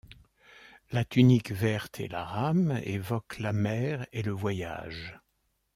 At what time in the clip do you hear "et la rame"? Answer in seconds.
1.99-2.79